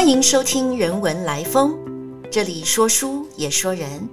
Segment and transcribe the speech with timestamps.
[0.00, 1.72] 欢迎收听《人文来风》，
[2.30, 4.08] 这里说书也说人。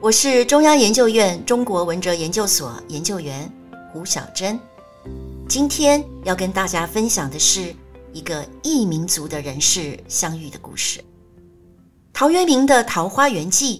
[0.00, 3.52] 我是中央研究院中国文哲研究所研究员
[3.92, 4.56] 胡晓珍。
[5.48, 7.74] 今天要跟大家分享的是
[8.12, 11.02] 一个异民族的人士相遇的故事。
[12.12, 13.78] 陶渊明的《桃花源记》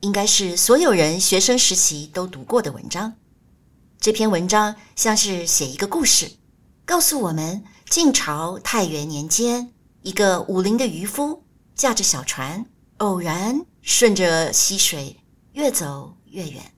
[0.00, 3.12] 应该是所有人学生时期都读过的文章。
[4.00, 6.32] 这篇文章像是写一个故事，
[6.84, 9.70] 告诉我们晋朝太元年间。
[10.02, 12.64] 一个武陵的渔夫驾着小船，
[12.98, 15.20] 偶然顺着溪水
[15.52, 16.74] 越走越远，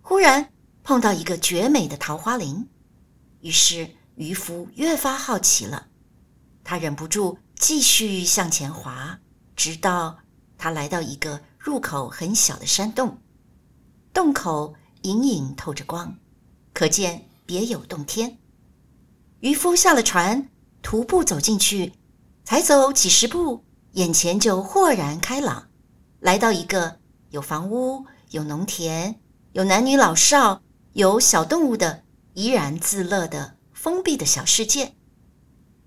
[0.00, 0.52] 忽然
[0.82, 2.68] 碰到一个绝美的桃花林，
[3.40, 5.86] 于是渔夫越发好奇了，
[6.64, 9.20] 他忍不住继续向前划，
[9.54, 10.18] 直到
[10.58, 13.18] 他来到一个入口很小的山洞，
[14.12, 16.18] 洞口隐隐透着光，
[16.72, 18.38] 可见别有洞天。
[19.38, 20.50] 渔夫下了船，
[20.82, 21.92] 徒步走进去。
[22.44, 25.70] 才走几十步，眼前就豁然开朗，
[26.20, 29.18] 来到一个有房屋、有农田、
[29.52, 34.94] 有男女老少、有小动物的怡然自乐的封闭的小世界。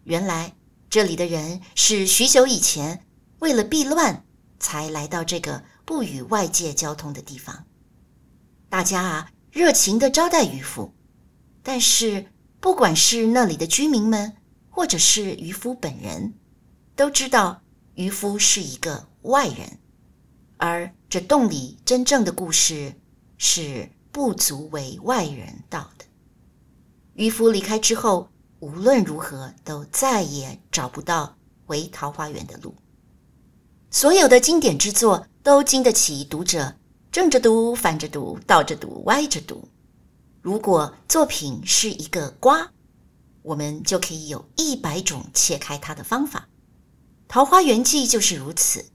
[0.04, 0.56] 原来
[0.90, 3.06] 这里的人是许久以前
[3.40, 4.26] 为了避乱
[4.60, 7.66] 才来到这个不与外界交通的地方。
[8.68, 10.92] 大家啊，热情的招待渔夫，
[11.62, 12.26] 但是
[12.60, 14.36] 不管是那里的居民们，
[14.72, 16.34] 或者是渔夫本人。
[16.98, 17.62] 都知道
[17.94, 19.78] 渔夫是一个外人，
[20.58, 22.92] 而这洞里真正的故事
[23.38, 26.06] 是不足为外人道的。
[27.14, 28.30] 渔夫离开之后，
[28.62, 31.38] 无论如何都再也找不到
[31.68, 32.74] 回桃花源的路。
[33.92, 36.80] 所有的经典之作都经得起读者
[37.12, 39.70] 正着读、反着读、倒着读、歪着读。
[40.42, 42.72] 如果作品是一个瓜，
[43.44, 46.40] 我们就可以有一百种切开它的方法。
[47.28, 48.86] 《桃花源记》就是如此，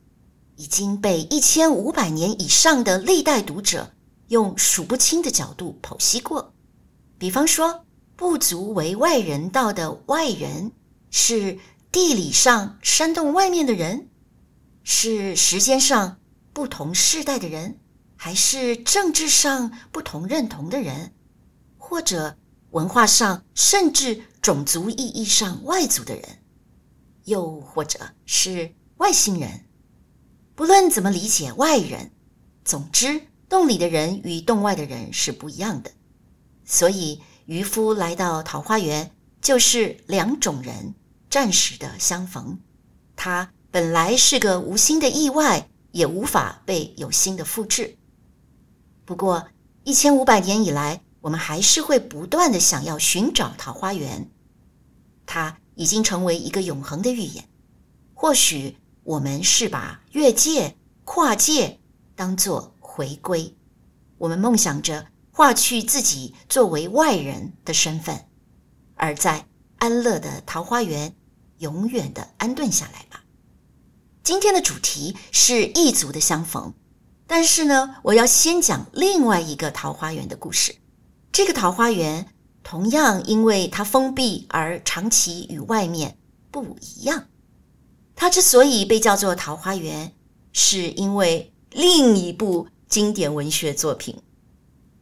[0.56, 3.92] 已经被一千五百年以上的历代读者
[4.28, 6.54] 用数不清的角度剖析过。
[7.18, 7.84] 比方说，
[8.16, 10.72] 不足为外人道的外人，
[11.10, 11.58] 是
[11.92, 14.08] 地理上山洞外面的人，
[14.82, 16.16] 是时间上
[16.54, 17.78] 不同世代的人，
[18.16, 21.12] 还是政治上不同认同的人，
[21.76, 22.38] 或者
[22.70, 26.41] 文化上甚至种族意义上外族的人。
[27.24, 29.64] 又或者是外星人，
[30.54, 32.10] 不论怎么理解外人，
[32.64, 35.92] 总之洞里的人与洞外的人是不一样的。
[36.64, 39.10] 所以渔夫来到桃花源，
[39.40, 40.94] 就是两种人
[41.30, 42.58] 暂时的相逢。
[43.14, 47.96] 他本来是个无心的意外，也无法被有心的复制。
[49.04, 49.48] 不过
[49.84, 54.30] 一千五百年以来，我们还是会不断的想要寻找桃花源。
[55.24, 55.58] 他。
[55.74, 57.48] 已经成为一个永恒的预言。
[58.14, 61.80] 或许我们是把越界、跨界
[62.14, 63.56] 当作回归，
[64.18, 68.26] 我们梦想着化去自己作为外人的身份，
[68.94, 69.46] 而在
[69.78, 71.16] 安乐的桃花源
[71.58, 73.24] 永远的安顿下来吧。
[74.22, 76.74] 今天的主题是异族的相逢，
[77.26, 80.76] 但是呢，我要先讲另外一个桃花源的故事。
[81.32, 82.28] 这个桃花源。
[82.62, 86.16] 同样，因为它封闭而长期与外面
[86.50, 87.26] 不一样。
[88.14, 90.14] 它之所以被叫做桃花源，
[90.52, 94.22] 是因为另一部经典文学作品，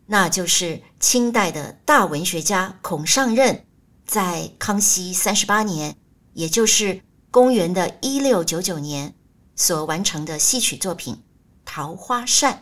[0.06, 3.66] 那就是清代的大文学家孔尚任
[4.06, 5.96] 在康熙三十八年，
[6.32, 9.14] 也就是公元的一六九九年
[9.54, 11.14] 所完成的戏曲作品
[11.64, 12.52] 《桃花扇》。《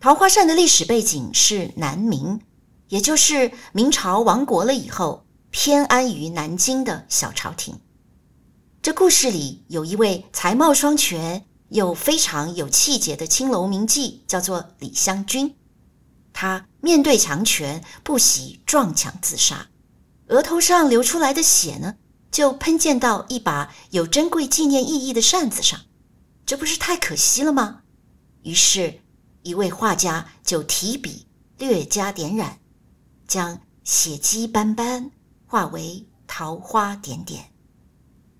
[0.00, 2.40] 桃花扇》的历史背景是南明。
[2.92, 7.80] 也就是明朝亡国了以后，偏安于南京的小朝廷。
[8.82, 15.56] 这故事里有一位才貌双全又非常有气节的青楼名妓，叫做李香君。
[16.34, 19.68] 他面对强权，不惜撞墙自杀，
[20.26, 21.94] 额头上流出来的血呢，
[22.30, 25.80] 就喷溅到一把有珍贵纪念意义的扇子上，
[26.44, 27.84] 这不是太可惜了吗？
[28.42, 29.00] 于是，
[29.44, 31.26] 一位画家就提笔
[31.56, 32.58] 略加点染。
[33.26, 35.10] 将血迹斑斑
[35.46, 37.52] 化为桃花点点，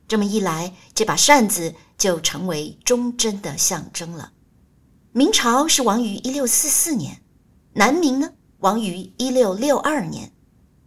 [0.06, 4.32] 这么一来，这把扇子就成为忠贞的象征了。
[5.12, 7.23] 明朝是亡于一六四四年，
[7.75, 10.32] 南明呢亡于一六六二年，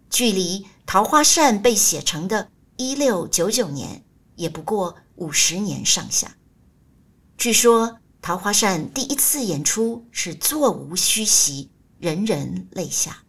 [0.09, 4.03] 距离桃花扇被写成的一六九九年
[4.35, 6.37] 也不过五十年上下。
[7.37, 11.69] 据说桃花扇第一次演出是座无虚席，
[11.99, 13.24] 人人泪下。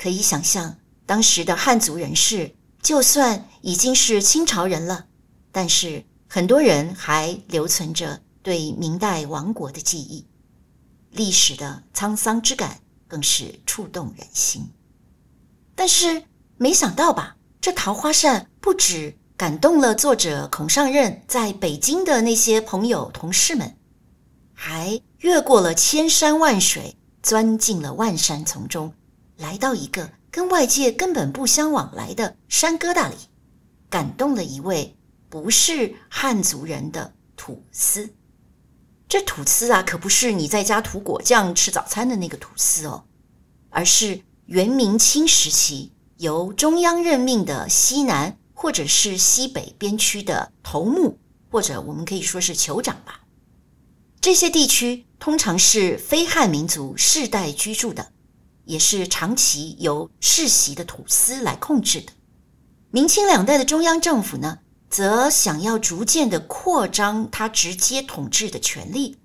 [0.00, 5.04] 可以想象，当时的汉族人士，就算已经是清朝人了，
[5.52, 10.26] 但是很多人还留存着对明代亡国的记忆，
[11.10, 14.70] 历史的沧桑之感更是触动人心。
[15.74, 16.22] 但是
[16.56, 23.76] 没想到吧，这桃花扇不止感动了作者孔尚任在北京的那些朋友同事们，
[24.54, 28.94] 还越过了千山万水，钻进了万山丛中，
[29.40, 33.16] 来到一个跟外界根本不相往来的山疙瘩里，
[33.88, 34.96] 感动了一位。
[35.28, 38.14] 不是汉族人的土司，
[39.08, 43.04] 这土司啊，可不是你在家涂果酱吃早餐的那个土司哦，
[43.68, 53.20] 而是元明清时期由中央任命的西南或者是西北边区的头目，或者我们可以说是酋长吧。
[54.20, 58.10] 这些地区通常是非汉民族世代居住的，
[58.64, 62.12] 也是长期由世袭的土司来控制的。
[62.90, 64.58] 明清两代的中央政府呢？
[64.88, 69.16] 则想要逐渐的扩张他直接统治的权力，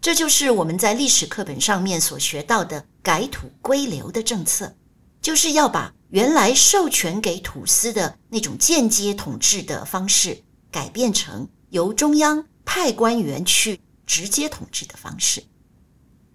[0.00, 4.76] 这就是我们在历史课本上面所学到的改土归流的政策，
[5.20, 15.42] 就是要把原来授权给土司的那种间接统治的方式，改变成由中央派官员去直接统治的方式。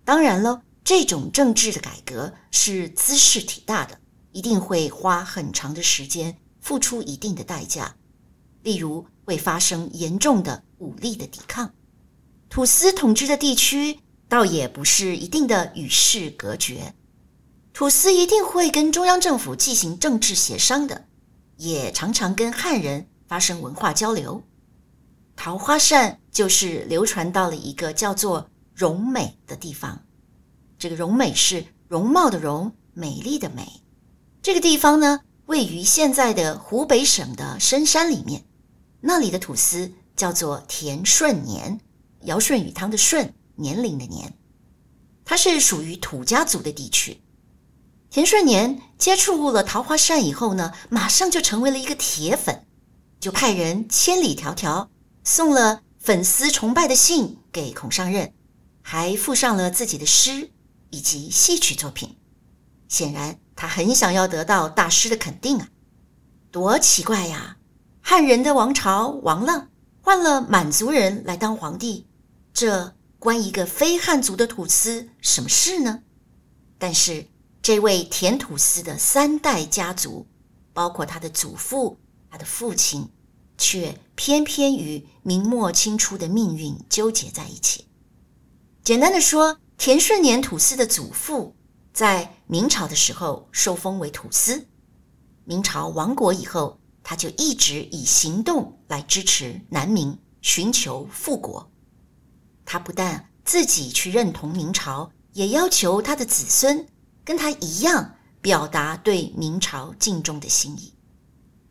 [0.04, 4.00] 当然了，这种政治的改革是姿势体大的，
[4.32, 7.98] 一定会花很长的时间，付出一定的代价。
[8.62, 11.74] 例如会发生严重的武力的抵抗，
[12.50, 14.00] 土司统治的地区
[14.30, 16.94] 倒也不是一定的与世隔绝，
[17.74, 21.08] 土司一定会跟中央政府进行政治协商的，
[21.58, 24.44] 也常常跟汉人发生文化交流。
[25.36, 30.05] 桃花扇就是流传到了一个叫做荣美的地方，
[30.86, 33.82] 这个荣美是容貌的容，美丽的美。
[34.44, 38.46] 这个地方呢，位于现在的湖北省的深山里面。
[39.02, 41.82] 那里的土司叫做田顺年，
[42.26, 44.38] 尧舜禹汤的舜，年龄的年，
[45.26, 47.20] 它是属于土家族的地区。
[48.12, 52.64] 田顺年接触了桃花扇以后呢，马上就成为了一个铁粉，
[53.20, 54.90] 就派人千里迢迢
[55.24, 58.32] 送了粉丝崇拜的信给孔尚任，
[58.84, 60.52] 还附上了自己的诗
[60.96, 62.16] 以及戏曲作品。
[62.88, 65.68] 显然，他很想要得到大师的肯定啊！
[66.52, 67.58] 多奇怪呀！
[68.02, 69.68] 汉人的王朝亡了，
[70.02, 72.08] 换了满族人来当皇帝，
[72.54, 76.04] 这关一个非汉族的土司什么事呢？
[76.78, 77.28] 但是
[77.62, 80.28] 这位田土司的三代家族，
[80.72, 82.00] 包括他的祖父、
[82.30, 83.10] 他的父亲，
[83.58, 87.88] 却偏偏与明末清初的命运纠结在一起。
[88.84, 91.56] 简单的说，田顺年土司的祖父
[91.94, 94.68] 在明朝的时候受封为土司，
[95.44, 96.80] 明朝亡国以后。
[97.08, 101.72] 他就一直以行动来支持南明，寻求复国。
[102.66, 106.88] 他不但自己去认同明朝，也要求他的子孙
[107.24, 110.96] 跟他一样，表达对明朝敬重的心意。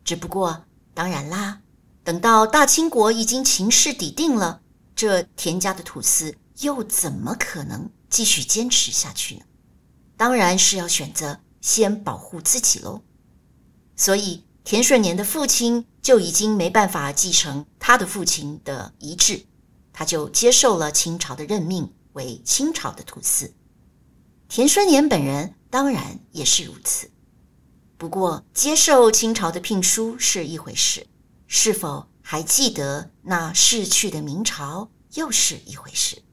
[0.05, 0.63] 只不过，
[0.93, 1.59] 当然啦，
[2.05, 4.61] 等到大清国已经情势底定了，
[4.95, 9.41] 这田家的土司又怎么可能继续坚持下去呢？
[10.15, 13.01] 当然是要选择先保护自己喽。
[13.97, 14.45] 所以。
[14.67, 19.45] 田顺年的父亲就已经没办法继承他的父亲的遗志，
[19.93, 23.53] 他就接受了清朝的任命为清朝的土司。
[24.49, 27.11] 田顺年本人当然也是如此。
[27.95, 31.05] 不过，接受清朝的聘书是一回事，
[31.45, 36.23] 是否还记得那逝去的明朝又是一回事。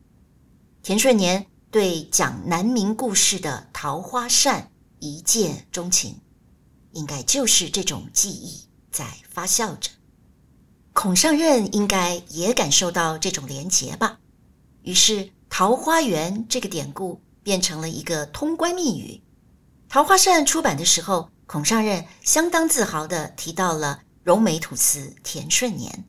[0.83, 6.21] 田顺年对讲南明故事的桃花扇一见钟情。
[6.93, 9.89] 应该就是这种记忆在发酵着，
[10.93, 14.19] 孔尚任应该也感受到这种连结吧。
[14.83, 19.23] 于是“桃花源”这个典故变成了一个通关密语。
[19.89, 26.05] 桃花扇出版的时候，孔尚任相当自豪地提到了荣美土司田顺年。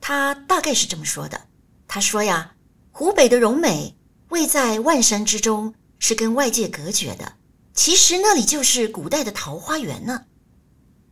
[0.00, 1.48] 他大概是这么说的
[1.86, 2.54] ：“他说呀，
[2.90, 3.94] 湖北的荣美
[4.34, 7.34] 位在万山之中，是跟外界隔绝的。”
[7.72, 10.24] 其实那里就是古代的桃花源呢。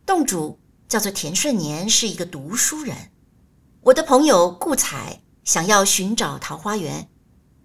[0.05, 3.13] 洞主叫做田顺年，是一个读书人。
[3.81, 7.09] 我的朋友顾彩想要寻找桃花源，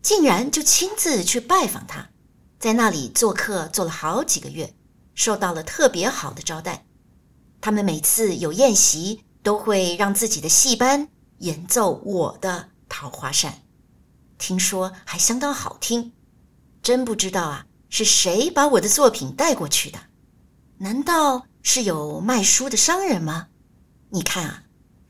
[0.01, 2.11] 竟然就亲自去拜访他，
[2.61, 4.73] 在那里做客做了好几个月，
[5.15, 6.87] 受到了特别好的招待。
[7.61, 13.63] 他们每次有宴席，都会让自己的戏班演奏我的桃花扇，
[14.39, 16.13] 听说还相当好听。
[16.83, 17.67] 真不知道啊。
[17.91, 19.99] 是谁把我的作品带过去的？
[20.77, 23.49] 难道是有卖书的商人吗？
[24.11, 24.63] 你看啊，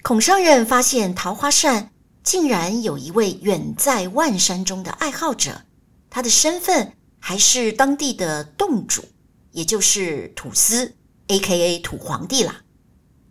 [0.05, 1.91] 孔尚任发现桃花扇
[2.23, 5.63] 竟然有一位远在万山中的爱好者，
[6.09, 9.05] 他的身份还是当地的洞主，
[9.51, 10.95] 也就是土司
[11.27, 11.81] （A.K.A.
[11.81, 12.63] 土皇帝）啦。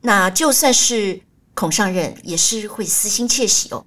[0.01, 1.21] 那就算是
[1.53, 3.85] 孔尚任，也是会私心窃喜哦。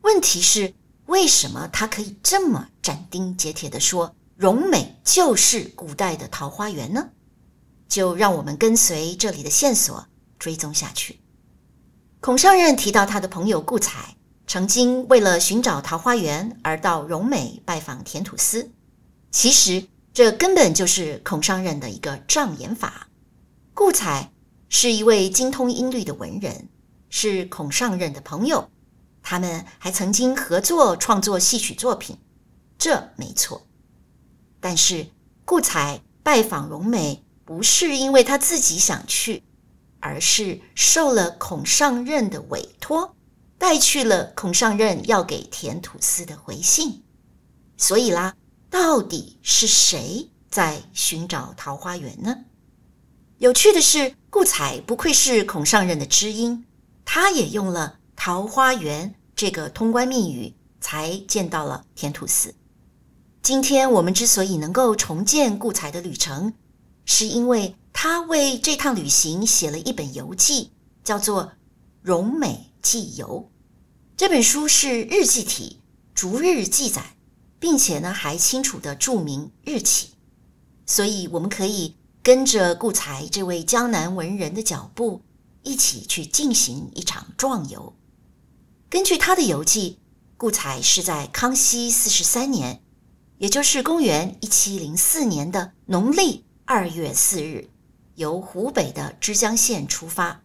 [0.00, 0.74] 问题是，
[1.12, 7.10] 为什么他可以这么斩钉截铁地说荣美就是古代的桃花源呢？
[7.86, 10.06] 就让我们跟随这里的线索
[10.38, 11.20] 追踪下去。
[12.20, 14.16] 孔尚任提到他的朋友顾采
[14.46, 18.70] 曾经为了寻找桃花源而到荣美拜访田土司，
[19.30, 23.08] 其实这根本就是孔尚任的一个障眼法。
[23.74, 24.32] 顾采
[24.70, 26.70] 是一位精通音律的文人，
[27.10, 28.70] 是孔尚任的朋友，
[29.22, 32.18] 他们还曾经合作创作戏曲作品，
[32.76, 33.66] 这没错。
[34.60, 35.06] 但是
[35.44, 39.42] 顾采拜访荣美不是因为他自己想去。
[40.04, 43.14] 而是受了孔尚任的委托，
[43.56, 47.04] 带去了孔尚任要给田土司的回信。
[47.76, 48.34] 所以啦，
[48.68, 52.36] 到底是谁在寻找桃花源呢？
[53.38, 56.66] 有趣的是，顾采不愧是孔尚任的知音，
[57.04, 62.54] 他也用了“桃花源”这个通关密语，才见到了田土司。
[63.42, 66.54] 今天我们之所以能够重建顾才的旅程，
[67.04, 67.74] 是因为。
[67.92, 70.70] 他为这趟旅行写了一本游记，
[71.02, 71.44] 叫做
[72.00, 73.50] 《荣美记游》。
[74.16, 75.80] 这本书是日记体，
[76.14, 77.16] 逐日记载，
[77.58, 80.10] 并且呢还清楚的注明日期。
[80.86, 85.22] 所以我们可以跟着顾才这位江南文人的脚步，
[85.64, 87.92] 一起去进行一场壮游。
[88.92, 90.00] 根据他的游记，
[90.36, 92.82] 顾采是在康熙四十三年，
[93.38, 97.70] 也就是公元一七零四年的农历二月四日。
[98.16, 100.42] 由湖北的枝江县出发，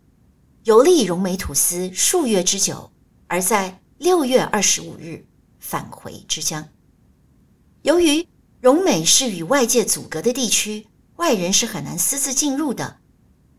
[0.64, 2.90] 游历荣美土司数月之久，
[3.28, 5.28] 而在六月二十五日
[5.60, 6.70] 返回枝江。
[7.82, 8.26] 由于
[8.62, 10.88] 荣美是与外界阻隔的地区，
[11.18, 13.00] 外人是很难私自进入的，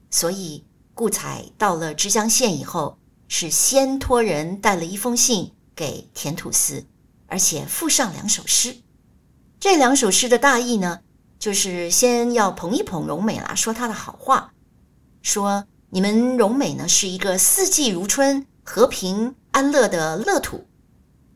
[0.09, 0.65] 所以
[0.95, 6.85] 顾采到了枝江县以后，是先托人带了一封信给田土司，
[7.27, 8.77] 而且附上两首诗。
[9.61, 11.01] 这两首诗的大意呢？
[11.39, 14.55] 就是先要捧一捧荣美啦，说她的好话，
[15.23, 20.67] 说你们荣美呢是一个四季如春、和平安乐的乐土，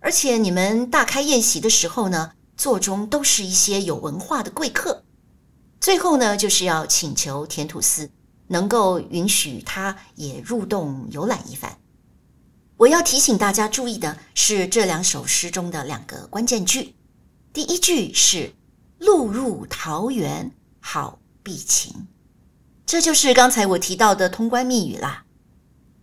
[0.01, 5.05] 而且你们大开宴席的时候呢，座中都是一些有文化的贵客。
[5.81, 8.11] 最后呢，就是要请求田土司
[8.49, 11.79] 能够允许他也入洞游览一番。
[12.83, 16.97] 我要提醒大家注意的是这两首诗中的两个关键句，
[17.53, 18.53] 第一句是。
[18.99, 22.07] 路入桃源好避情，
[22.87, 25.25] 这就是刚才我提到的通关密语啦。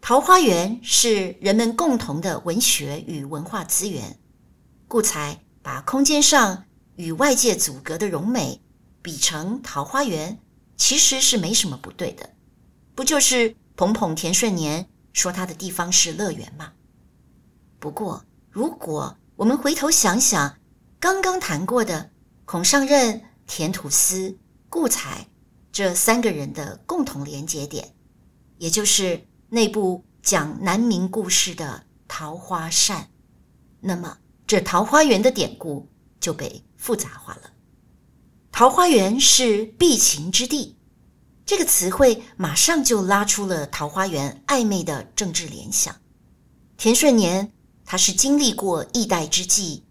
[0.02, 4.20] 桃花源是人们共同的文学与文化资源，
[4.86, 6.66] 故才把空间上
[6.98, 8.60] 与外界阻隔的荣美
[9.02, 10.38] 比成桃花源，
[10.76, 12.30] 其实是没什么不对的。
[12.94, 16.72] 不就是捧捧田顺年说他的地方是乐园吗？
[17.80, 20.58] 不过，如果我们回头想想
[21.00, 22.12] 刚刚谈过的。
[22.46, 25.28] 孔尚任、田土司、顾采
[25.72, 27.94] 这三个人的共同连结点，
[28.58, 33.04] 也就是那部讲南明故事的《桃花扇》，
[33.82, 35.88] 那么这桃花源的典故
[36.20, 37.52] 就被复杂化了。
[38.52, 40.79] 桃花源是避情之地，
[41.50, 45.96] 这个词汇马上就拉出了桃花源暧昧的政治联想。
[46.78, 47.52] 田顺年
[47.84, 49.82] 他是经历过易代之际，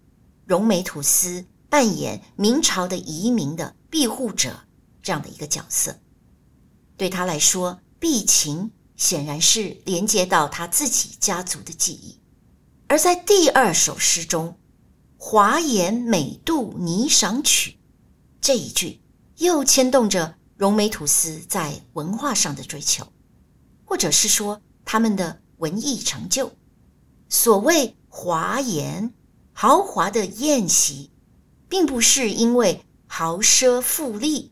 [0.45, 1.45] 荣美土司。
[1.67, 4.61] 扮演明朝的移民的庇护者
[5.03, 5.99] 这样的一个角色，
[6.95, 12.17] 对他来说，避秦显然是连接到他自己家族的记忆。
[12.87, 14.57] 而在第二首诗中
[15.19, 17.77] ，“华严美度霓裳曲”
[18.39, 19.01] 这一句，
[19.39, 23.07] 又牵动着荣美土司在文化上的追求，
[23.83, 26.51] 或者是说他们的文艺成就。
[27.29, 29.11] 所谓华严，
[29.53, 31.09] 豪华的宴席。
[31.69, 34.51] 并不是因为豪奢富丽，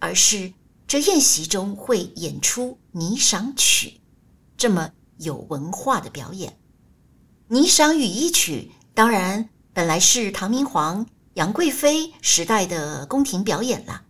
[0.00, 0.52] 而是
[0.88, 4.00] 这宴席中会演出霓裳曲，
[4.56, 6.58] 这么有文化的表演。
[7.48, 14.02] 霓裳羽衣曲当然本来是唐明皇、杨贵妃时代的宫廷表演了，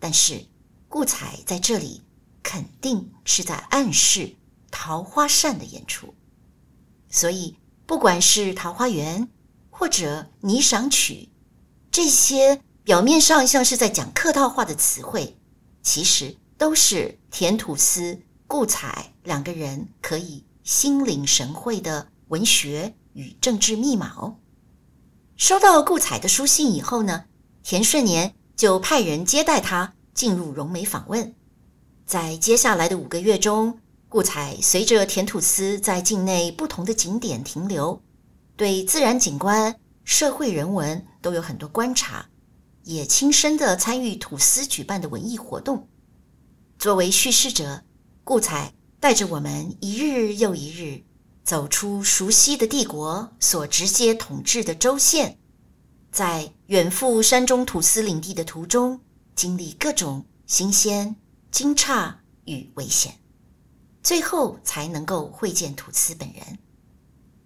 [0.00, 0.44] 但是
[0.88, 2.02] 顾采在这里
[2.42, 4.34] 肯定是在暗示
[4.72, 6.14] 桃花扇的演出，
[7.08, 9.28] 所以不管是桃花源
[9.70, 11.28] 或者霓裳曲。
[11.92, 15.36] 这些表面上像是在讲客套话的词汇，
[15.82, 24.38] 其实都是田土司、顾采两个人可以心领神会的文学与政治密码哦。
[25.36, 27.24] 收到顾彩的书信以后呢，
[27.62, 31.34] 田顺年就派人接待他进入荣美访问。
[32.04, 38.02] 在接下来的五个月中，顾彩随着田土司在境内不同的景点停留，
[38.56, 39.74] 对自然景观、
[40.04, 42.28] 社会人文都有很多观察，
[42.84, 45.88] 也亲身的参与土司举办的文艺活动。
[46.78, 47.84] 作为叙事者，
[48.24, 51.02] 顾彩带着我们一日又一日
[51.42, 55.38] 走出熟悉的帝国所直接统治的州县，
[56.10, 59.00] 在远赴山中土司领地的途中，
[59.34, 61.16] 经历各种新鲜。
[61.50, 62.14] 惊诧
[62.44, 63.12] 与危险，
[64.04, 66.60] 最后才能够会见土司本人。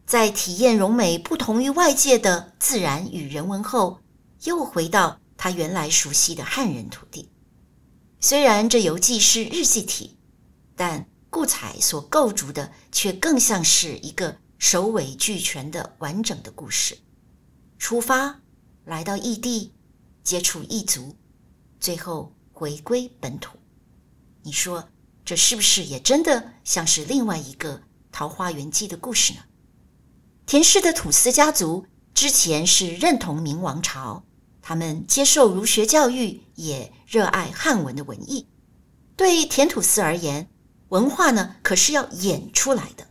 [0.04, 3.98] 在体验荣美不同于外界的自然与人文后，
[4.42, 7.30] 又回到他原来熟悉的汉人土地。
[8.20, 10.18] 虽然这游记是日记体，
[10.76, 16.98] 但顾彩所构筑的却更像是一个首尾俱全的完整的故事。
[17.78, 18.42] 出发，
[18.84, 19.72] 来到异地，
[20.22, 21.16] 接触异族，
[21.80, 23.58] 最后回归本土。
[24.42, 24.88] 你说
[25.24, 27.78] 这是不是也真的像是另外一个
[28.12, 29.40] 《桃花源记》的故事呢？
[30.46, 34.24] 田氏的土司家族之前是认同明王朝，
[34.60, 38.46] 他们接受儒学教育，也热爱汉文的文艺。
[39.16, 40.50] 对田土司而言，
[40.88, 43.06] 文化呢可是要演出来的。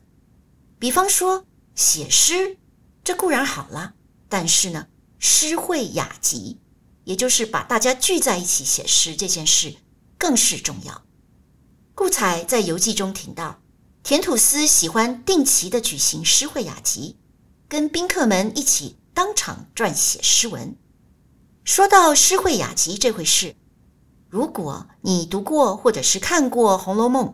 [0.78, 2.58] 比方说写诗，
[3.04, 3.96] 这固然好了，
[4.30, 4.88] 但是呢，
[5.26, 6.60] 诗会雅集，
[7.06, 9.74] 也就是把大家聚在一起写诗这件事，
[10.18, 11.02] 更是重要。
[11.96, 13.62] 顾彩在游记中提到，
[14.04, 17.16] 田土司喜欢定期的举行诗会雅集，
[17.70, 20.76] 跟宾客们一起当场撰写诗文。
[21.64, 23.56] 说到诗会雅集这回事，
[24.30, 27.28] 如果你读过或者是看过《红楼梦》，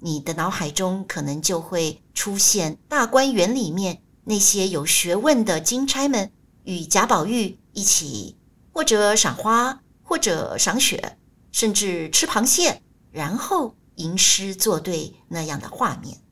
[0.00, 6.30] 你的脑海中可能就会出现大观园里面那些有学问的金钗们
[6.64, 8.36] 与贾宝玉一起，
[8.72, 11.18] 或者赏花，或者赏雪，
[11.50, 13.76] 甚至吃螃蟹，然后。
[13.96, 16.22] 吟诗作对那样的画面，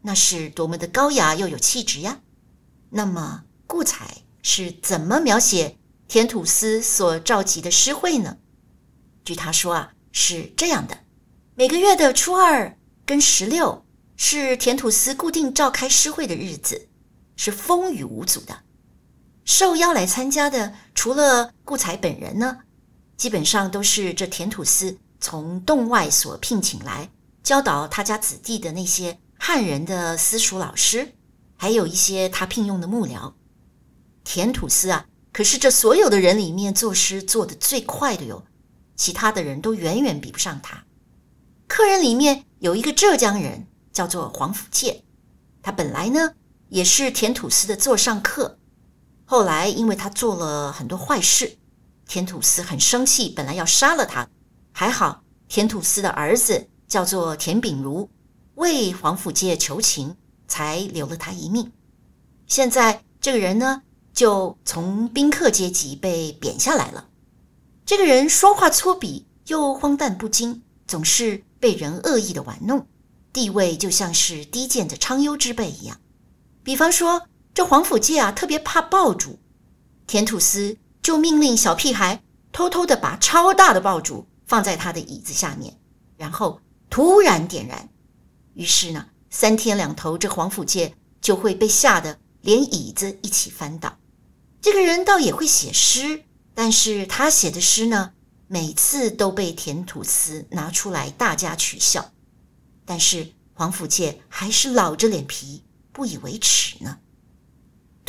[0.00, 2.20] 那是多么的高雅又有气质呀！
[2.90, 8.38] 那么顾彩是怎么描写田土司所召集的诗会呢？
[9.24, 10.98] 据他说啊，是这样的：
[11.56, 13.84] 每个月的初二跟十六
[14.16, 16.88] 是田土司固定召开诗会的日子，
[17.34, 18.56] 是风雨无阻的。
[19.50, 22.58] 受邀来参加的，除了顾彩本人呢，
[23.16, 24.96] 基本上都是这田土司。
[25.18, 27.10] 从洞外所聘请来
[27.42, 31.14] 教导他家子弟的那些汉人的私塾老师，
[31.56, 33.32] 还有一些他聘用的幕僚。
[34.22, 38.44] 田土司啊，可是这所有的人里面作诗做的最快的哟，
[38.94, 40.84] 其他的人都远远比不上他。
[41.66, 45.02] 客人里面有一个浙江人，叫做黄甫介，
[45.60, 46.34] 他本来呢
[46.68, 48.59] 也是田土司的座上客，
[49.30, 51.56] 后来因为他做了很多坏事，
[52.08, 54.28] 田土司很生气，本来要杀了他。
[54.72, 58.10] 还好，田土司的儿子叫做田秉如，
[58.56, 60.16] 为黄甫介求情，
[60.48, 61.70] 才留了他一命。
[62.48, 67.06] 现在这个人呢，就从宾客阶级被贬下来了。
[67.86, 72.84] 这个人说话粗鄙又荒诞不经，总是被人恶意的玩弄，
[73.32, 76.00] 地位就像是低贱的昌优之辈一样。
[76.64, 79.38] 比方说，这黄甫介啊，特别怕爆竹，
[80.06, 84.26] 田土司就命令小屁孩偷偷的把超大的爆竹。
[84.46, 85.78] 放在他的椅子下面，
[86.16, 87.88] 然后突然点燃，
[88.54, 93.96] 于是呢，三天两头，这黄甫介就会被吓得连椅子一起翻倒。
[94.60, 98.12] 这个人倒也会写诗，但是他写的诗呢，
[98.48, 102.10] 每次都被田土司拿出来大家取笑。
[102.84, 106.98] 但是黄甫介还是老着脸皮，不以为耻呢。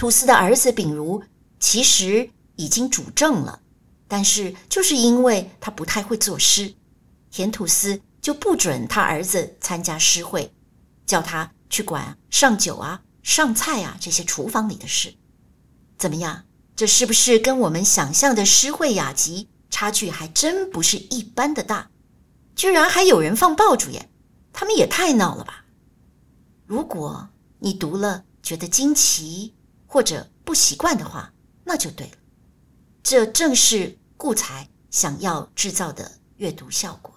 [0.02, 1.22] 土司的儿子秉如
[1.60, 3.62] 其实已经主政了。
[4.08, 6.74] 但是，就是因为他不太会作诗，
[7.30, 10.52] 田土司就不准他儿子参加诗会，
[11.06, 15.14] 叫他去管上酒啊、上菜啊这些厨房里的事。
[16.00, 16.46] 怎么样？
[16.76, 21.92] 这是不是跟我们想象的诗会雅集差距还真不是一般的大？
[22.56, 24.10] 居然还有人放爆竹耶！
[24.52, 25.64] 他们也太闹了吧！
[26.66, 29.54] 如果你读了觉得惊奇
[29.92, 31.34] 或者不习惯的话，
[31.66, 32.14] 那就对了。
[33.04, 33.98] 这正是。
[34.22, 37.16] 顾彩想要制造的阅读效果。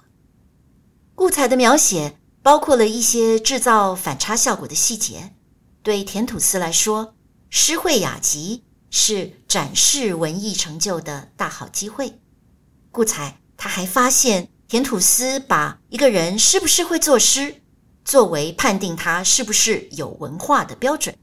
[1.14, 5.34] 顾彩的描写包括了一些制造反差效果的细节。
[5.82, 7.14] 对田土司来说，
[7.50, 12.22] 诗会雅集是展示文艺成就的大好机会。
[12.90, 17.60] 顾彩他还发现，田土司把一个人是不是会作诗，
[18.02, 21.14] 作为判定他是不是有文化的标准，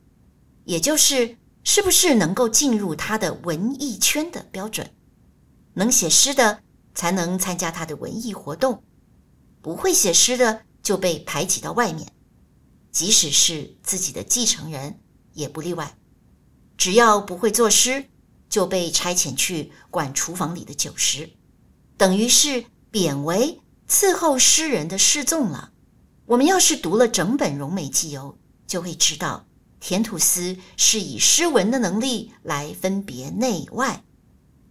[0.65, 4.93] 也就是是不是能够进入他的文艺圈的标准。
[5.73, 6.61] 能写诗的
[6.93, 8.83] 才能参加他的文艺活动，
[9.61, 12.11] 不会写诗的就被排挤到外面，
[12.91, 14.99] 即使是自己的继承人
[15.33, 15.95] 也不例外。
[16.77, 18.05] 只要不会作诗，
[18.49, 21.29] 就被差遣去管厨房里的酒食，
[21.95, 25.71] 等于是贬为伺候诗人的侍从了。
[26.25, 29.45] 我们要是读了整本《荣美纪游》，就会知道
[29.81, 34.03] 田土司是以诗文的能力来分别内外，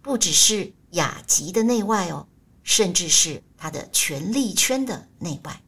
[0.01, 2.27] 不只是雅集的内外哦，
[2.63, 5.61] 甚至是他的权力圈的内外。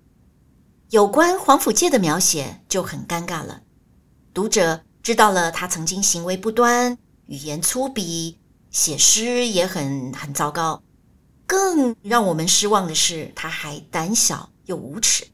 [0.89, 3.61] 有关黄甫介的描写就很尴尬了，
[4.33, 6.97] 读者知道了他曾经行为不端。
[7.25, 8.35] 语言粗鄙，
[8.69, 10.81] 写诗也很很糟糕。
[11.45, 15.27] 更让我们失望的是，他还胆小又无耻。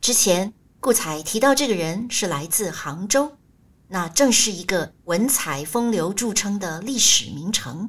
[0.00, 0.52] 之前
[0.84, 3.38] 顾彩提到这个人是来自杭州，
[3.88, 7.88] 那正是一个文采风流著称的历史名城。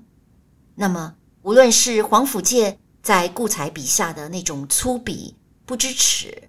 [0.76, 5.34] 那么，无论是黄甫介在顾彩笔下的那种粗鄙
[5.66, 6.48] 不知耻，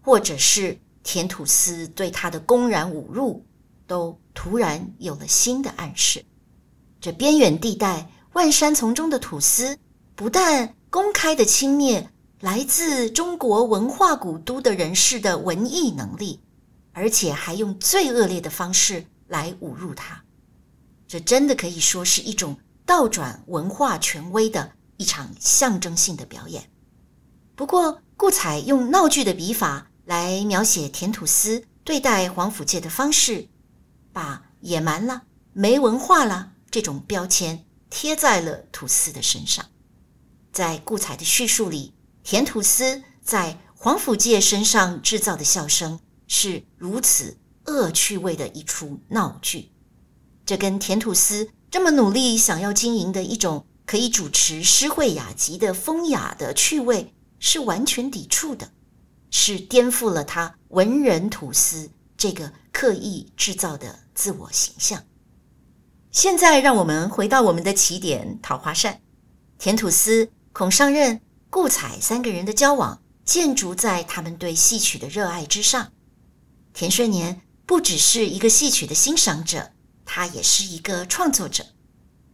[0.00, 3.44] 或者是田土司对他的公然侮辱。
[3.88, 6.24] 都突然有了新的暗示。
[7.00, 9.76] 这边远地带万山丛中的土司，
[10.14, 12.06] 不但公开的轻蔑
[12.40, 16.40] 来自中国文化古都的人士的文艺能力，
[16.92, 20.24] 而且还用最恶劣的方式来侮辱他。
[21.06, 26.70] 这真的可以说是一种倒转文化权威的一场象征性的表演。
[27.54, 33.48] 不过，顾彩用闹剧的笔法来描写田土司对待黄甫介的方式。
[34.14, 39.66] 把野蛮了、没文化了这种标签贴在了吐司的身上。
[40.52, 49.70] 在顾彩的叙述里，田吐司在黄甫介身上制造的笑声是如此恶趣味的一出闹剧，
[50.44, 58.70] 这跟田吐司这么努力想要经营的一种可以主持诗会雅集的风雅的趣味是完全抵触的，
[59.30, 61.90] 是颠覆了他文人吐司。
[62.16, 65.02] 这个刻意制造的自我形象。
[66.10, 69.00] 现在，让我们回到我们的起点——桃花扇。
[69.58, 75.92] 田吐司、孔上任、顾彩三个人的交往，建筑在他们对戏曲的热爱之上。
[76.72, 79.72] 田顺年不只是一个戏曲的欣赏者，
[80.04, 81.66] 他也是一个创作者。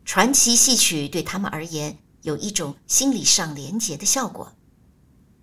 [0.04, 4.52] 传奇戏曲对他们而言，有一种心理上连结的效果。《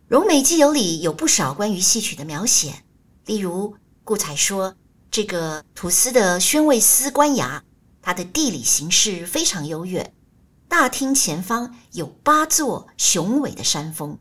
[0.08, 2.84] 荣美记游》里有不少关于戏曲的描写，
[3.26, 3.76] 例如。
[4.06, 4.76] 顾才说
[5.10, 7.62] ：“这个土司的宣慰司官衙，
[8.02, 10.14] 它的地理形势非常优越。
[10.74, 14.18] 大厅前方有八座雄伟的山峰，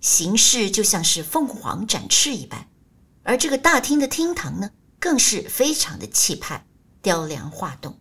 [0.00, 2.68] 形势就像是凤凰展翅一般。
[3.24, 6.64] 而这个大厅的厅堂呢，更是非常的气派，
[7.02, 7.98] 雕梁画栋。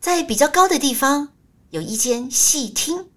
[0.00, 1.34] 在比较高的地方
[1.68, 3.10] 有一间戏厅，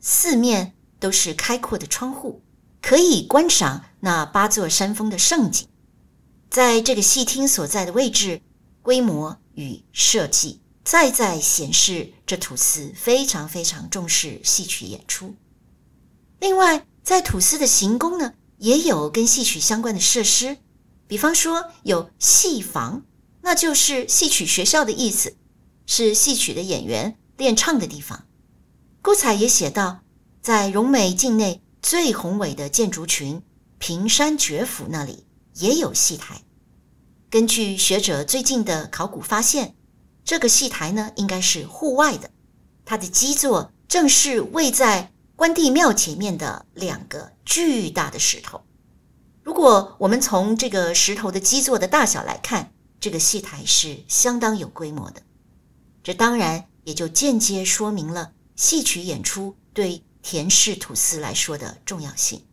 [0.00, 2.42] 四面都是开阔的窗户，
[2.80, 5.68] 可以观赏那八座山峰的胜景。”
[6.48, 8.40] 在这个戏厅所在的位置、
[8.80, 15.34] 规模与设计，再再显示这土司非常非常重视戏曲演出。
[16.40, 20.58] 另外，在土司的行宫呢，也有跟戏曲相关的设施，
[21.06, 23.02] 比方说有戏房，
[23.42, 25.36] 那就是戏曲学校的意思，
[25.86, 28.26] 是戏曲的演员练唱的地方。
[29.02, 30.02] 顾彩也写道，
[30.40, 33.42] 在荣美境内最宏伟的建筑群
[33.78, 35.26] 平山绝府那里。
[35.56, 36.40] 也有戏台。
[37.28, 39.74] 根据学者最近的考古发现，
[40.24, 42.30] 这个戏台呢应该是户外的，
[42.84, 48.62] 它的基座正是位在关帝庙前面的两个巨大的石头。
[49.42, 55.22] 如果我们从这个石头的基座的大小来看，这个戏台是相当有规模的。
[56.02, 62.44] 这当然也就间接说明了戏曲演出对田氏土司来说的重要性。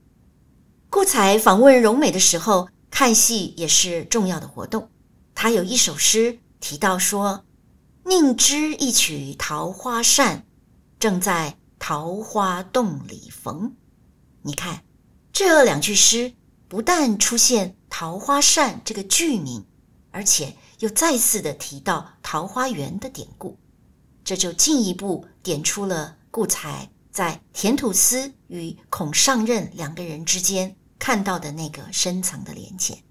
[0.89, 2.69] 顾才访问荣美的时候。
[2.91, 4.89] 看戏也是重要的活动。
[5.36, 7.45] 他有一首诗提到说
[8.09, 10.43] ：“宁知一曲桃花扇，
[10.97, 13.75] 正在桃花洞里逢。”
[14.41, 14.83] 你看，
[15.31, 16.33] 这两句诗
[16.67, 19.63] 不但出现“桃花扇”这个剧名，
[20.09, 23.59] 而且又再次的提到桃花源的典故，
[24.23, 30.75] 这就进一步点出了顾才在田土司与孔尚任两个人之间。
[30.97, 33.03] 看到的那个深层的连接，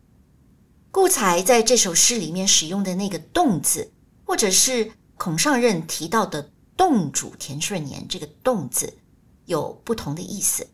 [0.91, 3.93] 顾才在这首诗里面使用的那个“洞”字，
[4.29, 8.99] 或者是孔尚任提到的“洞主田顺年”这个“洞”字，
[9.47, 10.69] 有不同的意思。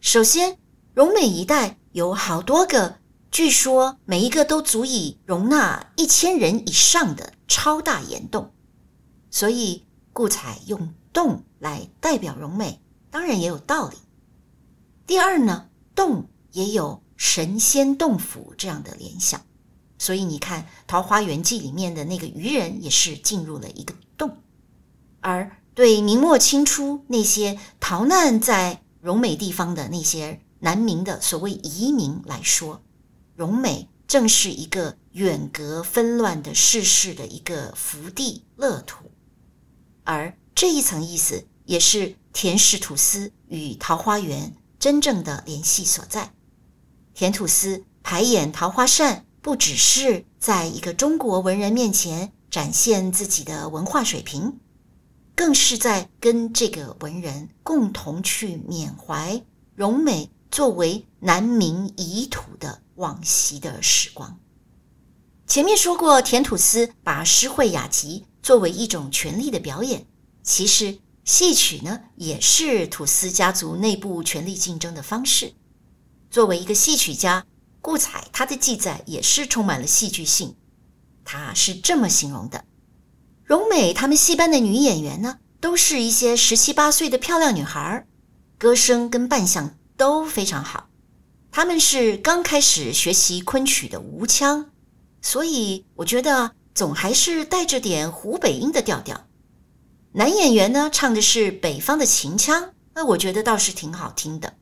[0.00, 0.56] 首先，
[0.94, 3.00] 荣美一带有好多个
[3.32, 8.54] 据说每一个都足以容纳一千人以上的超大岩洞，
[9.28, 13.96] 所以顾彩用洞来代表荣美，当然也有道理。
[15.04, 19.44] 第二呢，洞也有神仙洞府这样的联想，
[19.98, 24.38] 所以你看《桃花源记》里面的那个渔人也是进入了一个洞，
[25.20, 32.82] 而对明末清初那些逃难在荣美地方的那些南明的所谓移民来说，
[33.36, 39.10] 荣美正是一个远隔纷乱的世事的一个福地乐土，
[40.04, 44.54] 而这一层意思也是田氏土司与桃花源。
[44.78, 46.32] 真正的联系所在，
[47.12, 54.58] 田土司排演桃花扇，不只是在一个中国文人面前展现自己的文化水平，
[55.34, 59.42] 更是在跟这个文人共同去缅怀
[59.74, 64.38] 荣美作为南明遗土的往昔的时光。
[65.46, 70.06] 前面说过，田土司把诗会雅集作为一种权力的表演，
[70.42, 70.98] 其实。
[71.24, 75.52] 戏曲呢，也是土司家族内部权力竞争的方式。
[76.30, 77.44] 作为一个戏曲家，
[77.80, 80.56] 顾彩他的记载也是充满了戏剧性。
[81.24, 82.64] 他是这么形容的：
[83.44, 88.06] 荣美他们戏班的女演员呢，都是一些十七八岁的漂亮女孩，
[88.58, 90.88] 歌声跟扮相都非常好。
[91.50, 94.70] 他们是刚开始学习昆曲的吴腔，
[95.22, 99.26] 所以我觉得总还是带着点湖北音的调调。
[100.12, 104.54] 男演员呢，唱的是北方的秦腔，那我觉得倒是挺好听的。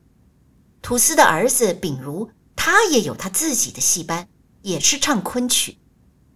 [0.81, 2.29] 土司的儿子秉如，
[2.69, 4.27] 他也有他自己的戏班，
[4.61, 5.77] 也是唱昆曲。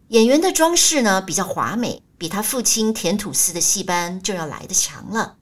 [0.08, 5.36] 演员的装饰呢比较华美，比他父亲田土司的戏班就要来的强了。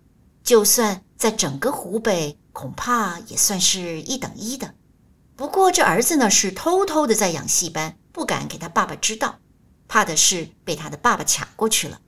[0.43, 4.73] 就算在整个湖北，恐怕也算是一等一的。
[5.36, 9.38] 不过这儿子呢是偷偷的在养戏班，不敢给他爸爸知道，
[9.88, 12.02] 怕的是被他的爸爸抢过去了。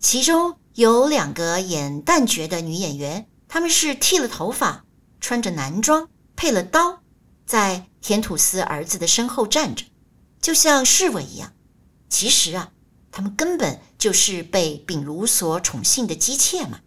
[0.00, 0.56] 其中。
[0.74, 4.84] 有两个演旦角的女演员，她们是剃了头发，
[5.20, 7.00] 穿着男装，配了刀，
[7.46, 9.84] 在田土司儿子的身后站着，
[10.40, 11.54] 就像侍卫一样。
[12.08, 12.70] 其实啊，
[13.10, 16.78] 他们根本就是被秉如所宠幸的姬妾嘛。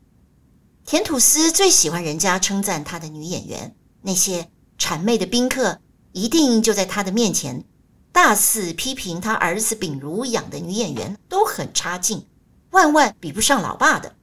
[0.86, 5.82] 田土司最喜欢人家称赞他的女演员，那些谄媚的宾客
[6.14, 7.66] 一定就在他的面前
[8.14, 12.26] 大肆批评他儿子秉如养的女演员都很差劲。
[12.70, 14.16] 万万比不上老爸的。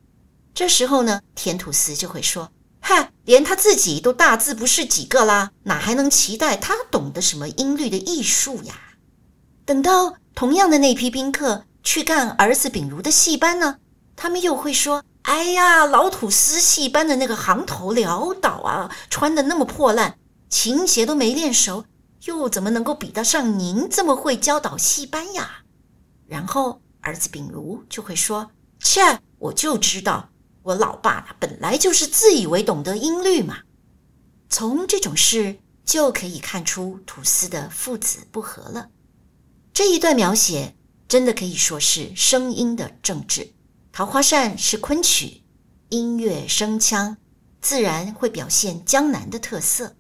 [0.55, 2.51] 这时候呢，田土司就会说
[2.88, 8.75] ：“嗨，连他自己都大字不识几个啦，哪还能期待他懂得什么音律的艺术呀？”
[9.66, 13.79] 等到同样的那批宾客去干儿子秉如的戏班呢，
[14.14, 20.16] 他们又会说：“哎呀，老土司戏班的那个行头潦倒啊，穿的那么破烂，
[20.49, 21.87] 琴鞋都没练熟，
[22.27, 25.62] 又怎么能够比得上您这么会教导戏班呀？”
[26.29, 26.81] 然后。
[27.01, 28.51] 儿子秉如就会说
[28.83, 30.29] ：“切，我就知道，
[30.67, 33.59] 我老爸他本来就是自以为懂得音律嘛。”
[34.51, 38.91] 从这种事就可以看出土司的父子不和了。
[39.73, 40.75] 这一段描写
[41.07, 43.55] 真的可以说是声音的政治。
[43.93, 45.45] 桃花扇是昆曲，
[45.91, 47.17] 音乐声腔
[47.61, 49.95] 自然会表现江南的特色，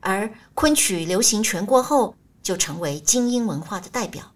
[0.00, 4.34] 而昆曲流行全国后，就成为精英文化的代表。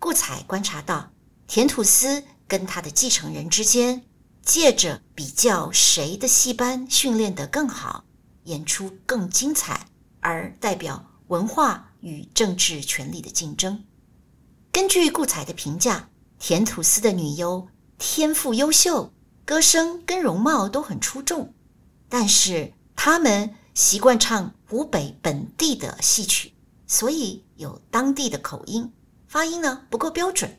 [0.00, 1.12] 顾彩观察到。
[1.46, 4.04] 田土司跟他的继承人之间，
[4.50, 8.04] 借着比较谁的戏班训练得更好，
[8.46, 9.86] 演出更精彩，
[10.18, 13.84] 而代表文化与政治权力的竞争。
[14.72, 16.08] 根据顾彩的评价，
[16.40, 19.12] 田土司的女优天赋优秀，
[19.44, 21.54] 歌声跟容貌都很出众，
[22.08, 26.52] 但是他们习惯唱湖北本地的戏曲，
[26.88, 28.92] 所以有当地的口音，
[29.28, 30.58] 发音呢不够标准。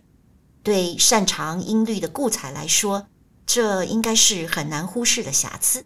[0.64, 3.08] 对擅长音律的顾彩来说，
[3.54, 5.86] 这应该是很难忽视的瑕疵。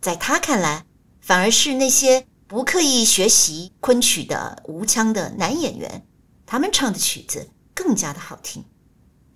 [0.00, 0.84] 在他看来，
[1.20, 6.04] 反而是那些不刻意学习昆曲的吴腔的男演员，
[6.44, 8.64] 他们唱的曲子更加的好听。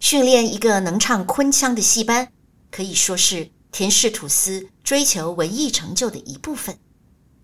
[0.01, 2.33] 训练一个能唱昆腔的戏班，
[2.69, 6.77] 可以说是田氏土司追求文艺成就的一部分。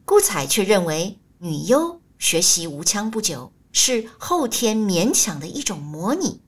[0.04, 6.40] 顾彩却认为，女优学习吴腔不久，是后天勉强的一种模拟。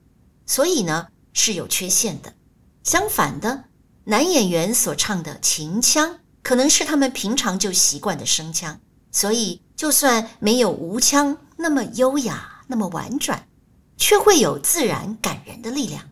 [0.44, 2.34] 所以呢是有缺陷的。
[2.82, 3.64] 相反的，
[4.04, 8.80] 男演员所唱的秦腔，可能是他们平常就习惯的声腔，
[9.12, 13.46] 所以就算没有吴腔那么优雅、那么婉转，
[13.96, 16.08] 却会有自然感人的力量。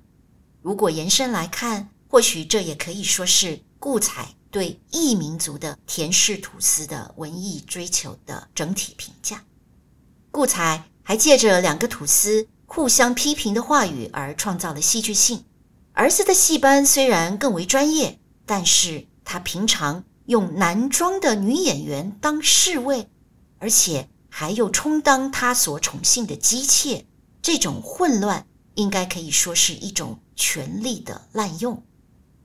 [0.60, 9.42] 如果延伸来看，或许这也可以说是顾彩对异民族的田氏土司的文艺追求的整体评价。
[10.30, 15.44] 顾彩还借着两个土司互相批评的话语而创造了戏剧性。
[15.98, 23.08] 儿子的戏班虽然更为专业，但是他平常用男装的女演员当侍卫，
[23.58, 27.04] 而且还又充当他所宠幸的姬妾，
[27.42, 31.82] 这种混乱应该可以说是一种权力的滥用。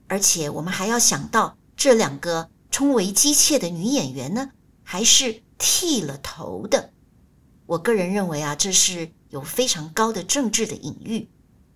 [0.08, 4.50] 而且我们还要想到，这两个充为姬妾的女演员呢，
[4.82, 6.90] 还是剃了头的。
[7.66, 11.28] 我个人认为啊，这是有非常高的政治的隐喻。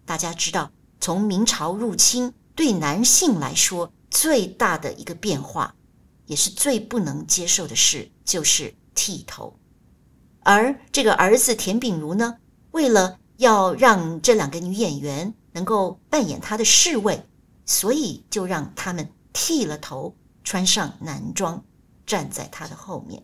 [0.05, 0.73] 大家知道。
[1.01, 5.75] 从明朝入侵，对男性来说最大的一个变化，
[6.27, 9.59] 也是最不能接受的事，就是剃头。
[10.41, 12.39] 而这个儿子田秉如呢，
[12.71, 17.25] 为了要让这两个女演员能够扮演他的侍卫，
[17.67, 21.65] 所以就让他们剃了头，穿上男装，
[22.07, 23.23] 站在他的后面。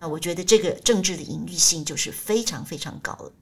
[0.00, 3.32] 那我觉得这个政治的隐喻性就是非常非常高了。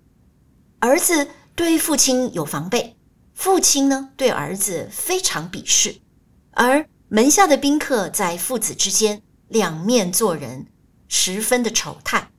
[0.81, 2.98] 儿子对父亲有防备。
[3.39, 6.01] 父亲呢，对儿子非常鄙视，
[6.51, 10.67] 而门下的宾客在父子之间两面做人，
[11.07, 12.33] 十分的丑态。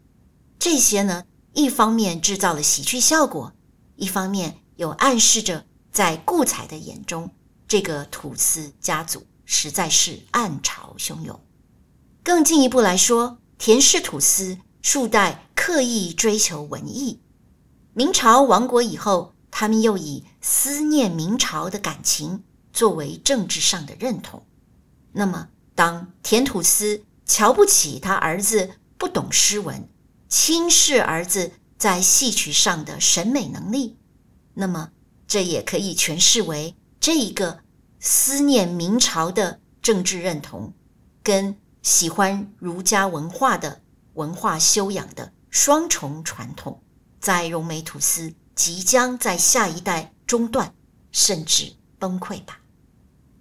[0.60, 3.54] 这些呢，一方面制造了喜剧效果，
[3.96, 7.32] 一方面又暗示着在顾彩的眼中，
[7.66, 11.40] 这个土司家族实在是暗潮汹涌。
[12.22, 17.22] 更进一步来说，田氏土司数代刻意追求文艺，
[17.94, 19.34] 明朝亡国以后。
[19.52, 24.46] 他们又以思念明朝的感情作为政治上的认同。
[25.12, 29.90] 那么，当田土司瞧不起他儿子不懂诗文，
[30.28, 33.98] 轻视儿子在戏曲上的审美能力，
[34.54, 34.92] 那么
[35.28, 37.60] 这也可以诠释为这一个
[38.00, 40.74] 思念明朝的政治认同，
[41.22, 43.82] 跟喜欢儒家文化的
[44.14, 46.82] 文化修养的双重传统，
[47.20, 48.34] 在荣美土司。
[48.56, 50.76] 即将在下一代中断，
[51.12, 52.60] 甚至崩溃吧？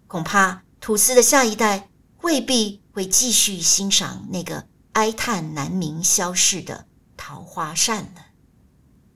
[0.07, 1.91] 恐怕土司的下一代
[2.23, 8.29] 未必会继续欣赏那个哀叹南明消逝的桃花扇了。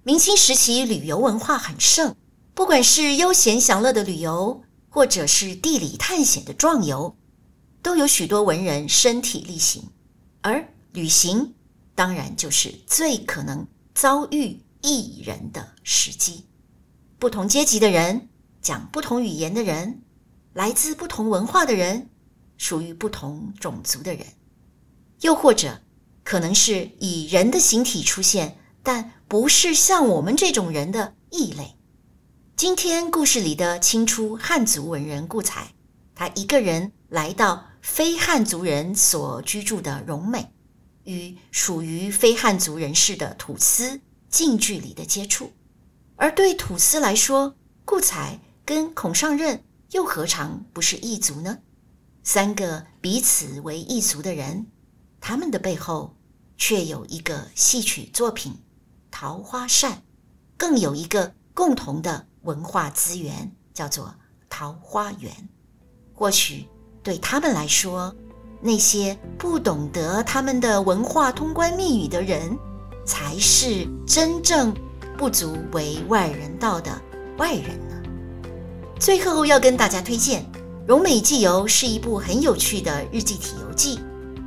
[0.02, 2.14] 明清时期旅游文化很盛，
[2.52, 7.16] 不管是悠闲享乐的旅游，或者是地理探险的壮游，
[7.80, 9.88] 都有许多文人身体力行。
[10.42, 11.54] 而旅行
[11.94, 14.62] 当然就是最可能遭遇。
[14.84, 16.44] 异人的时机，
[17.22, 18.30] 不同阶级的人，
[18.60, 20.02] 讲不同语言的人，
[20.54, 22.10] 来自不同文化的人，
[22.58, 24.26] 属于不同种族的人，
[25.20, 25.82] 又或者
[26.24, 31.76] 可能是以人的形体出现，但不是像我们这种人的异类。
[32.56, 35.74] 今天故事里的清初汉族文人顾彩，
[36.16, 40.52] 他一个人来到非汉族人所居住的荣美，
[41.04, 44.00] 与属于非汉族人士的土司。
[44.28, 45.52] 近距离的接触，
[46.22, 51.58] 而对土司来说，顾彩跟孔尚任又何尝不是异族呢？
[52.22, 54.68] 三个彼此为异族的人，
[55.20, 56.14] 他们的背后
[56.56, 58.52] 却有一个戏曲作品
[59.10, 59.90] 《桃花扇》，
[60.56, 64.14] 更有一个共同的文化资源，叫做
[64.48, 65.48] 桃花源。
[66.14, 66.68] 或许
[67.02, 68.14] 对他们来说，
[68.60, 72.56] 那些不懂得他们的文化通关密语的人。
[73.04, 74.72] 才是真正
[75.22, 76.90] 不足为外人道的
[77.38, 77.94] 外人呢。
[78.98, 80.42] 最后要跟大家推荐
[80.84, 84.00] 《荣美纪游》，是一部很有趣的日记体游记，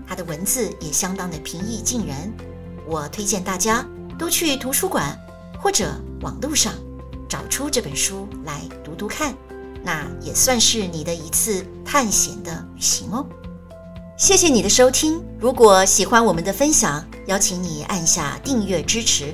[0.05, 2.29] 它的文字也相当的平易近人。
[2.85, 3.87] 我推荐大家
[4.19, 5.17] 都去图书馆
[5.61, 6.73] 或者网络上
[7.29, 9.33] 找出这本书来读读看，
[9.81, 13.25] 那也算是你的一次探险的旅行哦。
[14.17, 15.23] 谢谢你的收听。
[15.39, 19.33] 如果喜欢我们的分享，邀请你按下订阅支持。